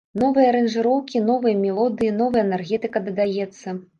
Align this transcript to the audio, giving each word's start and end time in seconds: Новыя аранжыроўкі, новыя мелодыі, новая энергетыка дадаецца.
Новыя 0.21 0.45
аранжыроўкі, 0.51 1.21
новыя 1.27 1.59
мелодыі, 1.65 2.15
новая 2.23 2.43
энергетыка 2.47 3.05
дадаецца. 3.11 3.79